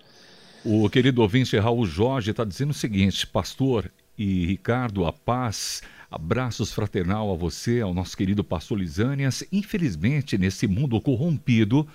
[0.64, 6.72] O querido ouvinte Raul Jorge está dizendo o seguinte, pastor e Ricardo, a paz, abraços
[6.72, 9.44] fraternal a você, ao nosso querido pastor Lisânias.
[9.52, 11.86] Infelizmente, nesse mundo corrompido,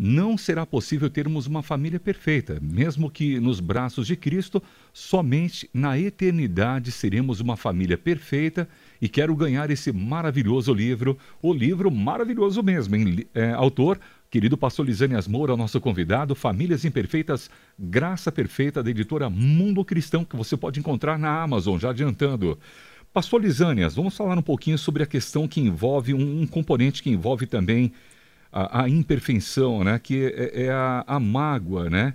[0.00, 5.98] não será possível termos uma família perfeita, mesmo que nos braços de Cristo, somente na
[5.98, 8.68] eternidade seremos uma família perfeita.
[9.02, 13.98] E quero ganhar esse maravilhoso livro, o livro maravilhoso mesmo, em, é, autor
[14.30, 20.36] querido pastor Lisânias Moura, nosso convidado, Famílias Imperfeitas, Graça Perfeita, da editora Mundo Cristão, que
[20.36, 22.58] você pode encontrar na Amazon, já adiantando.
[23.12, 27.10] Pastor Lisânias, vamos falar um pouquinho sobre a questão que envolve um, um componente que
[27.10, 27.92] envolve também
[28.52, 29.98] a, a imperfeição, né?
[29.98, 32.14] que é, é a, a, mágoa, né?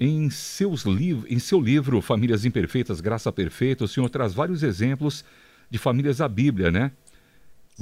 [0.00, 5.24] Em, seus liv em seu livro Famílias Imperfeitas, Graça Perfeita, o senhor traz vários exemplos
[5.70, 6.90] de famílias da Bíblia, né?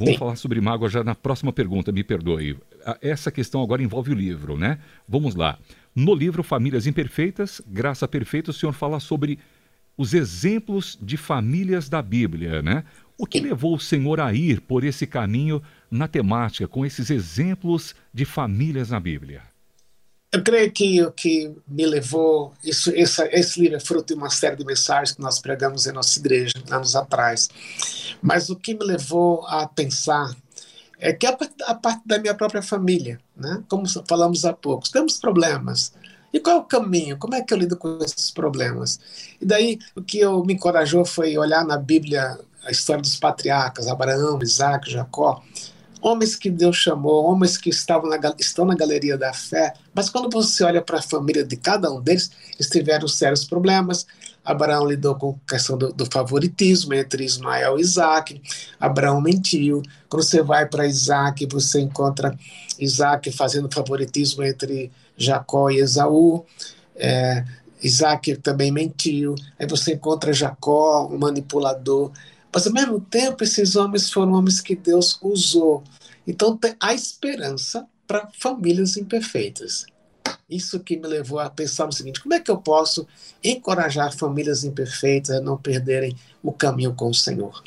[0.00, 0.18] Vamos Sim.
[0.18, 2.56] falar sobre mágoa já na próxima pergunta, me perdoe.
[3.02, 4.78] Essa questão agora envolve o livro, né?
[5.06, 5.58] Vamos lá.
[5.94, 9.38] No livro Famílias Imperfeitas, Graça Perfeita, o senhor fala sobre
[9.98, 12.82] os exemplos de famílias da Bíblia, né?
[13.18, 17.94] O que levou o Senhor a ir por esse caminho na temática, com esses exemplos
[18.14, 19.42] de famílias na Bíblia?
[20.32, 24.30] Eu creio que o que me levou, isso, esse, esse livro é fruto de uma
[24.30, 27.48] série de mensagens que nós pregamos em nossa igreja, anos atrás.
[28.22, 30.30] Mas o que me levou a pensar
[31.00, 33.62] é que a, a parte da minha própria família, né?
[33.68, 35.92] como falamos há pouco, temos problemas.
[36.32, 37.18] E qual é o caminho?
[37.18, 39.00] Como é que eu lido com esses problemas?
[39.40, 43.88] E daí o que eu, me encorajou foi olhar na Bíblia a história dos patriarcas,
[43.88, 45.42] Abraão, Isaac, Jacó,
[46.00, 50.30] homens que Deus chamou, homens que estavam na, estão na galeria da fé, mas quando
[50.30, 54.06] você olha para a família de cada um deles, eles tiveram sérios problemas.
[54.44, 58.40] Abraão lidou com a questão do, do favoritismo entre Ismael e Isaac.
[58.78, 59.82] Abraão mentiu.
[60.08, 62.36] Quando você vai para Isaac, você encontra
[62.78, 66.44] Isaac fazendo favoritismo entre Jacó e Esaú.
[66.96, 67.44] É,
[67.82, 69.34] Isaac também mentiu.
[69.58, 72.10] Aí você encontra Jacó, um manipulador.
[72.52, 75.84] Mas ao mesmo tempo, esses homens foram homens que Deus usou.
[76.26, 79.86] Então há esperança para famílias imperfeitas.
[80.48, 83.06] Isso que me levou a pensar no seguinte: como é que eu posso
[83.42, 87.62] encorajar famílias imperfeitas a não perderem o caminho com o Senhor?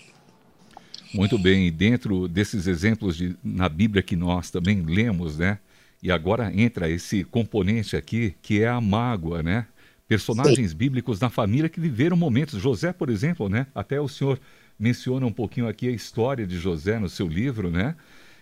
[1.14, 5.60] Muito bem, e dentro desses exemplos de, na Bíblia que nós também lemos, né?
[6.02, 9.68] E agora entra esse componente aqui que é a mágoa, né?
[10.08, 10.76] Personagens Sim.
[10.76, 12.60] bíblicos na família que viveram momentos.
[12.60, 13.68] José, por exemplo, né?
[13.74, 14.40] Até o senhor
[14.80, 17.96] menciona um pouquinho aqui a história de José no seu livro, né?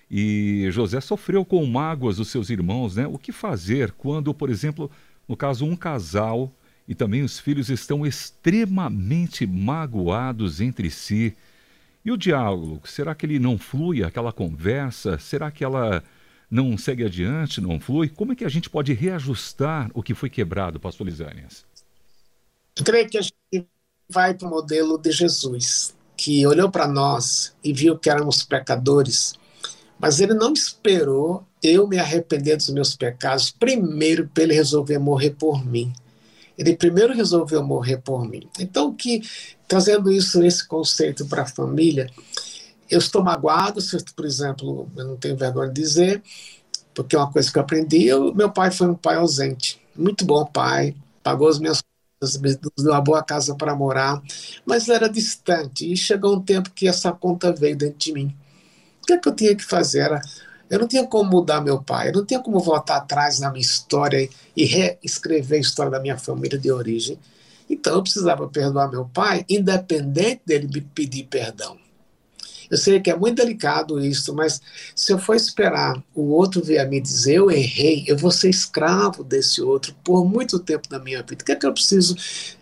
[0.09, 3.07] E José sofreu com mágoas dos seus irmãos, né?
[3.07, 4.91] O que fazer quando, por exemplo,
[5.27, 6.51] no caso um casal
[6.87, 11.33] e também os filhos estão extremamente magoados entre si?
[12.03, 15.17] E o diálogo, será que ele não flui aquela conversa?
[15.17, 16.03] Será que ela
[16.49, 18.09] não segue adiante, não flui?
[18.09, 21.63] Como é que a gente pode reajustar o que foi quebrado, pastor Lisânias?
[22.75, 23.67] Eu creio que a gente
[24.09, 29.33] vai para o modelo de Jesus que olhou para nós e viu que éramos pecadores,
[29.97, 35.31] mas ele não esperou eu me arrepender dos meus pecados primeiro para ele resolver morrer
[35.31, 35.91] por mim.
[36.55, 38.47] Ele primeiro resolveu morrer por mim.
[38.59, 39.23] Então, que
[39.67, 42.07] trazendo isso, esse conceito para a família,
[42.87, 46.21] eu estou magoado, se, por exemplo, eu não tenho vergonha de dizer,
[46.93, 48.05] porque é uma coisa que eu aprendi.
[48.05, 51.81] Eu, meu pai foi um pai ausente, muito bom pai, pagou as minhas
[52.21, 54.21] nos deu uma boa casa para morar,
[54.63, 55.91] mas era distante.
[55.91, 58.35] E chegou um tempo que essa conta veio dentro de mim.
[59.01, 60.01] O que, é que eu tinha que fazer?
[60.01, 60.21] Era,
[60.69, 63.61] eu não tinha como mudar meu pai, eu não tinha como voltar atrás na minha
[63.61, 67.17] história e reescrever a história da minha família de origem.
[67.67, 71.77] Então eu precisava perdoar meu pai, independente dele me pedir perdão.
[72.71, 74.61] Eu sei que é muito delicado isso, mas
[74.95, 78.49] se eu for esperar o outro vir a me dizer eu errei, eu vou ser
[78.49, 81.43] escravo desse outro por muito tempo da minha vida.
[81.43, 82.15] O que é que eu preciso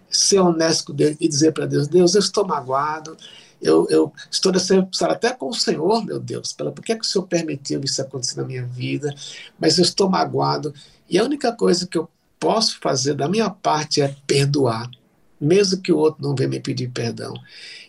[0.10, 3.16] ser honesto com Deus e dizer para Deus: Deus, eu estou magoado,
[3.62, 7.06] eu, eu estou decepcionado até com o Senhor, meu Deus, pela, por que, é que
[7.06, 9.14] o Senhor permitiu isso acontecer na minha vida?
[9.60, 10.74] Mas eu estou magoado
[11.08, 14.90] e a única coisa que eu posso fazer da minha parte é perdoar
[15.40, 17.34] mesmo que o outro não venha me pedir perdão.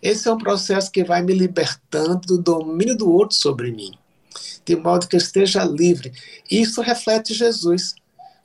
[0.02, 3.92] Esse é um processo que vai me libertando do domínio do outro sobre mim,
[4.64, 6.12] de modo que eu esteja livre.
[6.50, 7.94] Isso reflete Jesus.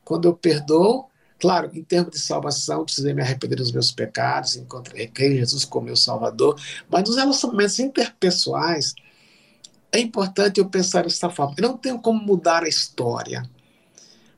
[0.03, 1.05] Quando eu perdoo,
[1.39, 5.95] claro, em termos de salvação, precisei me arrepender dos meus pecados, encontrei Jesus como meu
[5.95, 8.93] Salvador, mas nos relacionamentos interpessoais,
[9.91, 11.55] é importante eu pensar dessa forma.
[11.57, 13.49] Eu não tenho como mudar a história,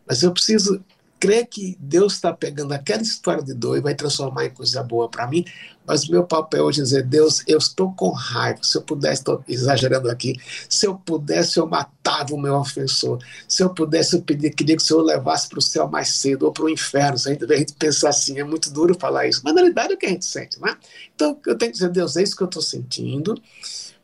[0.08, 0.84] mas eu preciso
[1.20, 5.10] crer que Deus está pegando aquela história de dor e vai transformar em coisa boa
[5.10, 5.46] para mim,
[5.86, 9.44] mas meu papel hoje é dizer, Deus, eu estou com raiva, se eu pudesse, estou
[9.48, 10.36] exagerando aqui,
[10.70, 14.84] se eu pudesse eu matava o meu ofensor, se eu pudesse eu pedir, queria que
[14.84, 17.52] o Senhor levasse para o céu mais cedo ou para o inferno, se a gente,
[17.52, 20.06] a gente pensar assim, é muito duro falar isso, mas na realidade é o que
[20.06, 20.76] a gente sente, né?
[21.16, 23.42] Então eu tenho que dizer, Deus, é isso que eu estou sentindo,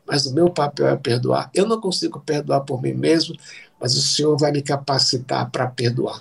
[0.06, 1.50] mas o meu papel é perdoar.
[1.54, 3.36] Eu não consigo perdoar por mim mesmo,
[3.80, 6.20] mas o Senhor vai me capacitar para perdoar.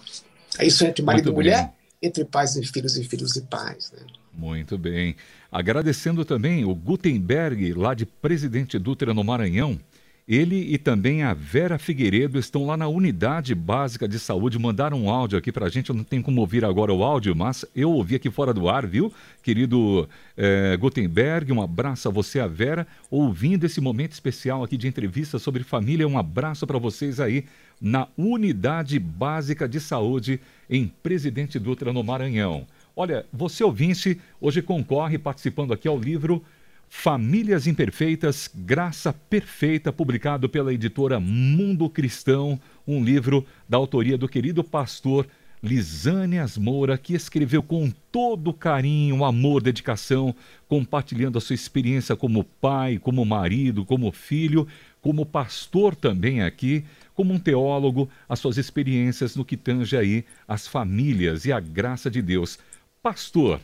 [0.59, 1.73] É isso entre marido Muito e mulher, bem.
[2.09, 3.91] entre pais e filhos e filhos e pais.
[3.91, 4.05] Né?
[4.33, 5.15] Muito bem.
[5.51, 9.79] Agradecendo também o Gutenberg, lá de Presidente Dutra, no Maranhão.
[10.25, 14.57] Ele e também a Vera Figueiredo estão lá na Unidade Básica de Saúde.
[14.57, 15.89] Mandaram um áudio aqui para a gente.
[15.89, 18.87] Eu não tenho como ouvir agora o áudio, mas eu ouvi aqui fora do ar,
[18.87, 19.13] viu?
[19.41, 22.87] Querido é, Gutenberg, um abraço a você, a Vera.
[23.11, 27.43] Ouvindo esse momento especial aqui de entrevista sobre família, um abraço para vocês aí
[27.81, 32.65] na Unidade Básica de Saúde em Presidente Dutra, no Maranhão.
[32.95, 36.43] Olha, você ouvinte, hoje concorre participando aqui ao livro
[36.87, 44.63] Famílias Imperfeitas, Graça Perfeita, publicado pela editora Mundo Cristão, um livro da autoria do querido
[44.63, 45.27] pastor
[45.63, 50.35] Lisânias Moura, que escreveu com todo carinho, amor, dedicação,
[50.67, 54.67] compartilhando a sua experiência como pai, como marido, como filho,
[55.01, 56.83] como pastor também aqui,
[57.15, 62.11] como um teólogo, as suas experiências no que tange aí as famílias e a graça
[62.11, 62.59] de Deus.
[63.01, 63.61] Pastor,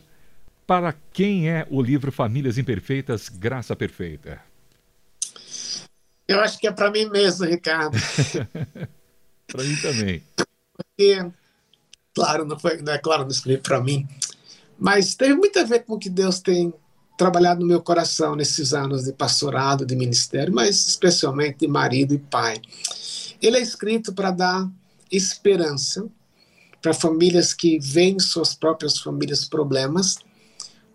[0.66, 4.40] para quem é o livro Famílias Imperfeitas, Graça Perfeita?
[6.26, 7.98] Eu acho que é para mim mesmo, Ricardo.
[9.48, 10.22] para mim também.
[10.76, 11.30] Porque,
[12.14, 14.06] claro, não foi, não é claro, não escrevi para mim,
[14.78, 16.72] mas teve muito a ver com o que Deus tem
[17.16, 22.18] trabalhado no meu coração nesses anos de pastorado, de ministério, mas especialmente de marido e
[22.18, 22.60] pai.
[23.42, 24.70] Ele é escrito para dar
[25.10, 26.08] esperança
[26.80, 30.16] para famílias que veem suas próprias famílias problemas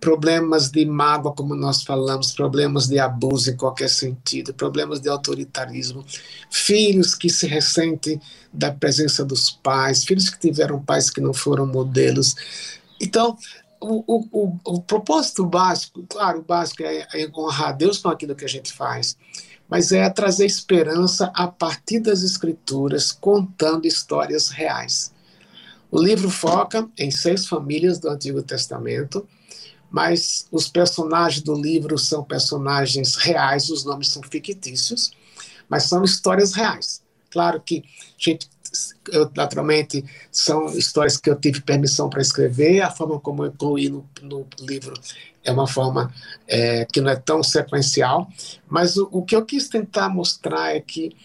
[0.06, 6.06] problemas de mágoa, como nós falamos, problemas de abuso em qualquer sentido, problemas de autoritarismo,
[6.48, 8.22] filhos que se ressentem
[8.54, 12.36] da presença dos pais, filhos que tiveram pais que não foram modelos.
[13.02, 13.36] Então,
[13.82, 18.36] o, o, o, o propósito básico, claro, o básico é, é honrar Deus com aquilo
[18.36, 19.18] que a gente faz,
[19.68, 25.12] mas é trazer esperança a partir das escrituras, contando histórias reais.
[25.89, 29.28] O livro foca em seis famílias do Antigo Testamento,
[29.89, 35.12] mas os personagens do livro são personagens reais, os nomes são fictícios,
[35.69, 37.02] mas são histórias reais.
[37.30, 37.84] Claro que,
[38.17, 38.50] gente,
[39.12, 43.89] eu, naturalmente, são histórias que eu tive permissão para escrever, a forma como eu incluí
[43.89, 44.93] no, no livro
[45.45, 46.12] é uma forma
[46.48, 48.28] é, que não é tão sequencial,
[48.67, 51.15] mas o, o que eu quis tentar mostrar é que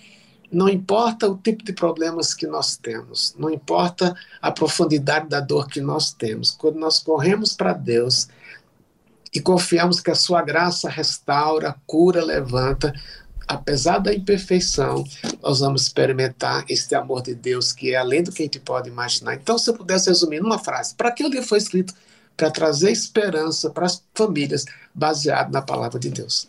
[0.52, 5.68] não importa o tipo de problemas que nós temos, não importa a profundidade da dor
[5.68, 8.28] que nós temos, quando nós corremos para Deus,
[9.32, 12.92] e confiamos que a sua graça restaura, cura, levanta.
[13.46, 15.04] Apesar da imperfeição,
[15.42, 18.88] nós vamos experimentar este amor de Deus que é além do que a gente pode
[18.88, 19.34] imaginar.
[19.34, 21.94] Então, se eu pudesse resumir numa frase, para que o livro foi escrito?
[22.36, 24.64] Para trazer esperança para as famílias,
[24.94, 26.48] baseado na palavra de Deus.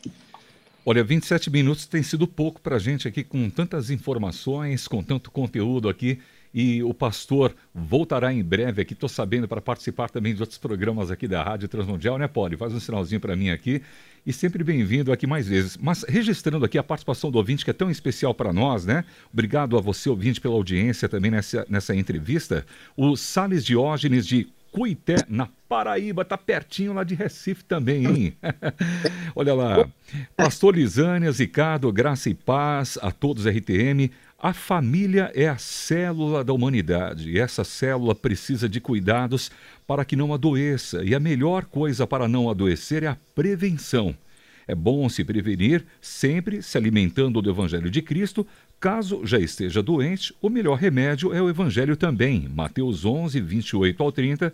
[0.85, 5.29] Olha, 27 minutos tem sido pouco para a gente aqui, com tantas informações, com tanto
[5.29, 6.19] conteúdo aqui.
[6.53, 8.93] E o pastor voltará em breve aqui.
[8.93, 12.57] Estou sabendo para participar também de outros programas aqui da Rádio Transmundial, né, Poli?
[12.57, 13.81] Faz um sinalzinho para mim aqui.
[14.25, 15.77] E sempre bem-vindo aqui mais vezes.
[15.77, 19.03] Mas registrando aqui a participação do ouvinte, que é tão especial para nós, né?
[19.33, 22.65] Obrigado a você, ouvinte, pela audiência também nessa, nessa entrevista.
[22.95, 28.37] O Sales Diógenes de Cuité, na Paraíba, tá pertinho lá de Recife também, hein?
[29.35, 29.89] Olha lá.
[30.35, 34.09] Pastor Lisânia, Ricardo, graça e paz a todos RTM.
[34.43, 39.51] A família é a célula da humanidade e essa célula precisa de cuidados
[39.85, 41.03] para que não adoeça.
[41.03, 44.15] E a melhor coisa para não adoecer é a prevenção.
[44.67, 48.47] É bom se prevenir, sempre se alimentando do Evangelho de Cristo.
[48.79, 52.49] Caso já esteja doente, o melhor remédio é o Evangelho também.
[52.49, 54.51] Mateus 11, 28 ao 30.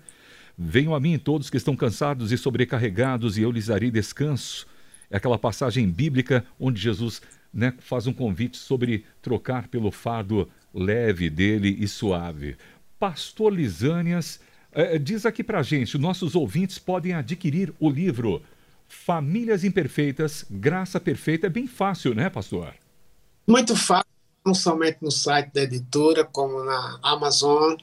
[0.57, 4.67] Venham a mim todos que estão cansados e sobrecarregados, e eu lhes darei descanso.
[5.09, 7.21] É aquela passagem bíblica onde Jesus
[7.53, 12.57] né, faz um convite sobre trocar pelo fardo leve dele e suave.
[12.99, 14.39] Pastor Lisânias,
[14.71, 18.41] é, diz aqui para gente, nossos ouvintes podem adquirir o livro
[18.87, 21.47] Famílias Imperfeitas, Graça Perfeita.
[21.47, 22.73] É bem fácil, né, pastor?
[23.47, 24.09] Muito fácil,
[24.45, 27.75] não somente no site da editora, como na Amazon.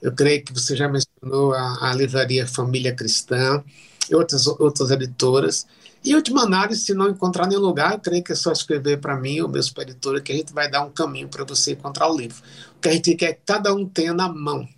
[0.00, 3.62] Eu creio que você já mencionou a, a livraria Família Cristã
[4.10, 5.66] e outras, outras editoras.
[6.04, 9.40] E última análise, se não encontrar nenhum lugar, creio que é só escrever para mim
[9.40, 12.42] ou meu editor que a gente vai dar um caminho para você encontrar o livro.
[12.76, 14.68] O que a gente quer é que cada um tenha na mão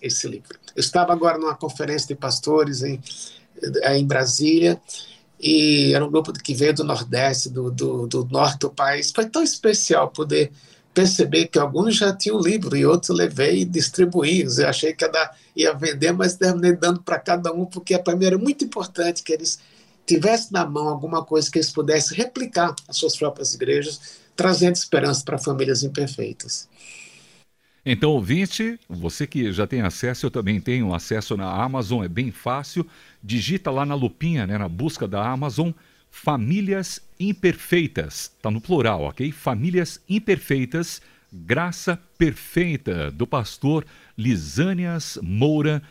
[0.00, 0.56] esse livro.
[0.76, 3.00] Eu estava agora numa conferência de pastores em,
[3.60, 4.80] eh, em Brasília,
[5.40, 9.10] e era um grupo que veio do Nordeste, do, do, do Norte do país.
[9.10, 10.52] Foi tão especial poder
[10.94, 14.42] perceber que alguns já tinham o livro e outros levei e distribuí.
[14.42, 18.16] Eu achei que ia, dar, ia vender, mas terminei dando para cada um, porque para
[18.16, 19.58] mim era muito importante que eles
[20.06, 25.24] tivesse na mão alguma coisa que eles pudessem replicar as suas próprias igrejas, trazendo esperança
[25.24, 26.68] para famílias imperfeitas.
[27.84, 32.32] Então, ouvinte, você que já tem acesso, eu também tenho acesso na Amazon, é bem
[32.32, 32.84] fácil.
[33.22, 35.70] Digita lá na lupinha, né, na busca da Amazon,
[36.10, 38.32] Famílias Imperfeitas.
[38.36, 39.30] Está no plural, ok?
[39.30, 41.00] Famílias Imperfeitas,
[41.32, 43.86] Graça Perfeita, do pastor
[44.18, 45.82] Lisânias Moura,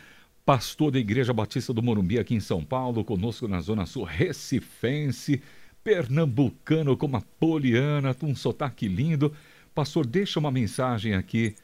[0.46, 5.42] pastor da Igreja Batista do Morumbi aqui em São Paulo, conosco na Zona Sul, recifense,
[5.84, 9.34] pernambucano como a Poliana, um sotaque lindo.
[9.74, 11.54] Pastor, deixa uma mensagem aqui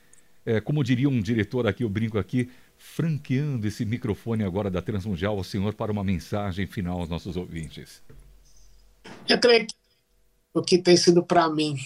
[0.45, 5.37] é, como diria um diretor aqui, eu brinco aqui, franqueando esse microfone agora da Transmundial
[5.37, 8.03] ao Senhor para uma mensagem final aos nossos ouvintes.
[9.28, 9.74] Eu creio que
[10.55, 11.76] o que tem sido para mim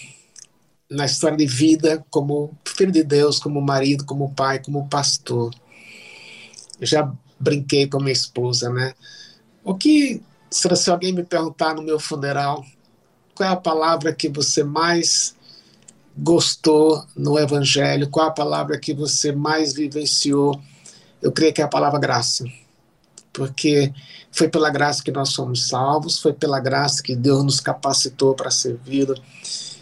[0.89, 5.53] na história de vida, como filho de Deus, como marido, como pai, como pastor,
[6.81, 8.93] já brinquei com minha esposa, né?
[9.63, 12.65] O que, se alguém me perguntar no meu funeral,
[13.35, 15.35] qual é a palavra que você mais
[16.17, 18.09] gostou no Evangelho?
[18.09, 20.59] Qual a palavra que você mais vivenciou?
[21.21, 22.45] Eu creio que é a palavra graça.
[23.31, 23.93] Porque
[24.31, 28.49] foi pela graça que nós somos salvos, foi pela graça que Deus nos capacitou para
[28.49, 29.15] servi-lo.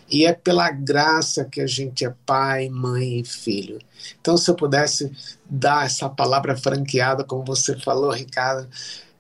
[0.09, 3.79] E é pela graça que a gente é pai, mãe e filho.
[4.19, 5.11] Então, se eu pudesse
[5.49, 8.69] dar essa palavra franqueada, como você falou, Ricardo,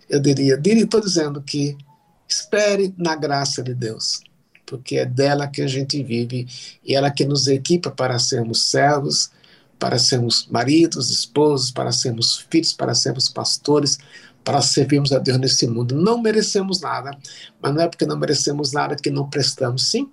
[0.09, 1.75] eu diria: estou dizendo que
[2.27, 4.21] espere na graça de Deus
[4.65, 6.47] porque é dela que a gente vive
[6.83, 9.31] e ela que nos equipa para sermos servos,
[9.77, 13.97] para sermos maridos, esposos, para sermos filhos, para sermos pastores,
[14.43, 15.95] para servirmos a Deus nesse mundo.
[15.95, 17.17] Não merecemos nada,
[17.61, 19.83] mas não é porque não merecemos nada que não prestamos.
[19.87, 20.11] Sim,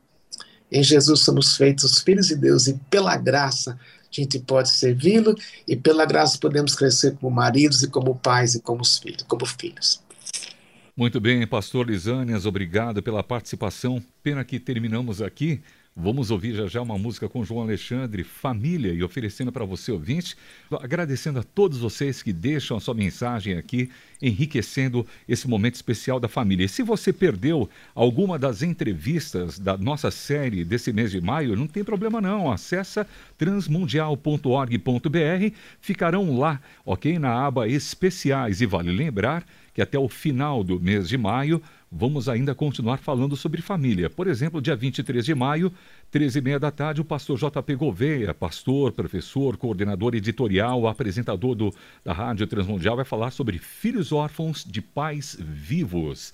[0.73, 5.35] em Jesus somos feitos filhos de Deus e pela graça a gente pode servi-lo
[5.67, 10.03] e pela graça podemos crescer como maridos e como pais e como filhos, como filhos.
[10.95, 14.03] Muito bem, pastor Lisânias, obrigado pela participação.
[14.23, 15.63] Pena que terminamos aqui.
[15.95, 20.35] Vamos ouvir já já uma música com João Alexandre, Família, e oferecendo para você, ouvinte,
[20.81, 23.91] agradecendo a todos vocês que deixam a sua mensagem aqui,
[24.21, 26.65] enriquecendo esse momento especial da família.
[26.65, 31.67] E se você perdeu alguma das entrevistas da nossa série desse mês de maio, não
[31.67, 39.81] tem problema não, acessa transmundial.org.br, ficarão lá, ok, na aba especiais, e vale lembrar que
[39.81, 44.09] até o final do mês de maio vamos ainda continuar falando sobre família.
[44.09, 45.71] Por exemplo, dia 23 de maio,
[46.13, 52.47] 13h30 da tarde, o pastor JP Gouveia, pastor, professor, coordenador editorial, apresentador do, da Rádio
[52.47, 56.33] Transmundial, vai falar sobre filhos órfãos de pais vivos.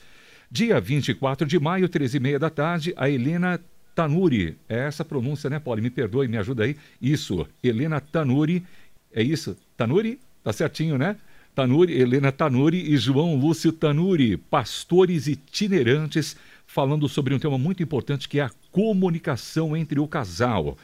[0.50, 3.60] Dia 24 de maio, 13h30 da tarde, a Helena
[3.94, 5.82] Tanuri, é essa pronúncia, né, Paulo?
[5.82, 6.76] Me perdoe, me ajuda aí.
[7.02, 8.64] Isso, Helena Tanuri,
[9.12, 9.56] é isso?
[9.76, 10.20] Tanuri?
[10.44, 11.16] Tá certinho, né?
[11.54, 16.36] Tanuri, Helena Tanuri e João Lúcio Tanuri, pastores itinerantes,
[16.66, 20.76] falando sobre um tema muito importante que é a comunicação entre o casal.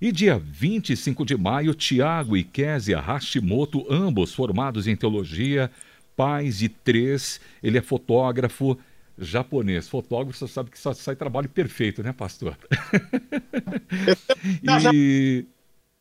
[0.00, 5.70] E dia 25 de maio, Tiago e Késia Hashimoto, ambos formados em teologia,
[6.16, 8.78] pais de três, ele é fotógrafo
[9.18, 9.88] japonês.
[9.88, 12.56] Fotógrafo, você sabe que só sai trabalho perfeito, né, pastor?
[14.92, 15.44] e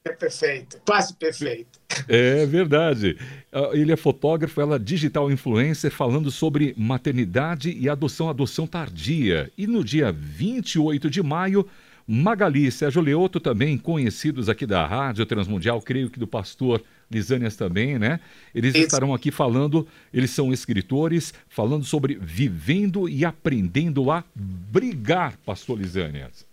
[0.03, 1.79] é perfeito, quase perfeito.
[2.07, 3.17] É verdade.
[3.51, 9.51] Ah, ele é fotógrafo, ela é digital influencer, falando sobre maternidade e adoção, adoção tardia.
[9.57, 11.67] E no dia 28 de maio,
[12.07, 16.81] Magali Sérgio Leoto, também conhecidos aqui da Rádio Transmundial, creio que do pastor
[17.11, 18.21] Lisânias também, né?
[18.55, 18.85] Eles Isso.
[18.85, 26.47] estarão aqui falando, eles são escritores, falando sobre vivendo e aprendendo a brigar, pastor Lisânias.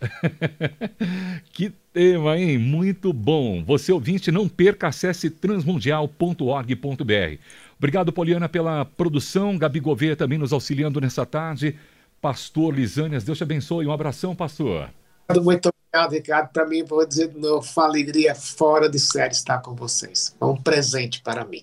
[1.53, 2.59] que tema, hein?
[2.59, 3.62] Muito bom.
[3.64, 7.38] Você ouvinte, não perca, acesse transmundial.org.br.
[7.78, 9.57] Obrigado, Poliana, pela produção.
[9.57, 11.76] Gabi Gouveia também nos auxiliando nessa tarde.
[12.20, 13.86] Pastor Lisânias, Deus te abençoe.
[13.86, 14.90] Um abração, pastor.
[15.37, 16.49] Muito obrigado, Ricardo.
[16.53, 20.35] Para mim, vou dizer de novo, alegria fora de série estar com vocês.
[20.41, 21.61] É um presente para mim.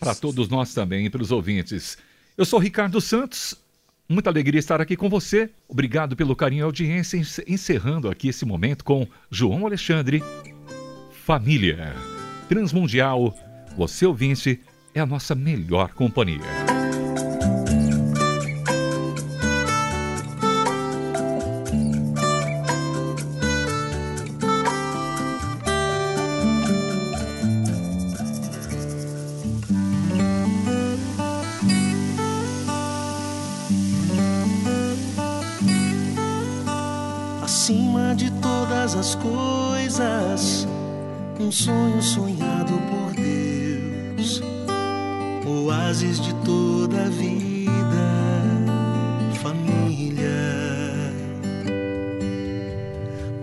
[0.00, 1.96] Para todos nós também e para os ouvintes.
[2.36, 3.54] Eu sou Ricardo Santos.
[4.08, 5.50] Muita alegria estar aqui com você.
[5.68, 7.20] Obrigado pelo carinho e audiência.
[7.46, 10.22] Encerrando aqui esse momento com João Alexandre.
[11.24, 11.94] Família.
[12.48, 13.34] Transmundial.
[13.76, 14.60] Você ouvinte
[14.94, 16.75] é a nossa melhor companhia.
[39.06, 40.66] as coisas,
[41.38, 44.42] um sonho sonhado por Deus,
[45.46, 47.70] oásis de toda a vida,
[49.40, 50.28] família,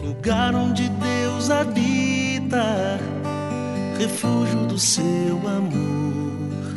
[0.04, 3.00] lugar onde Deus habita,
[3.98, 6.74] refúgio do seu amor,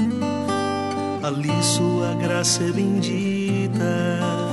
[1.25, 4.46] ali sua graça é bendita.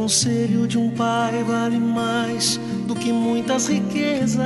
[0.00, 4.40] Conselho de um pai vale mais do que muitas riquezas.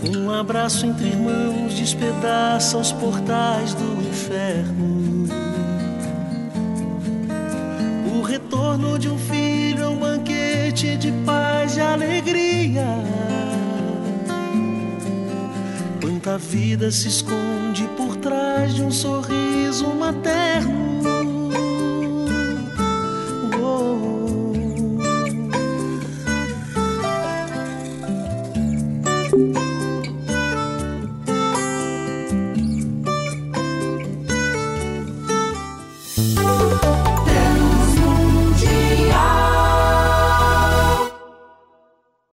[0.00, 5.26] Um abraço entre irmãos despedaça os portais do inferno.
[8.16, 12.86] O retorno de um filho é um banquete de paz e alegria.
[16.00, 20.89] Quanta vida se esconde por trás de um sorriso materno.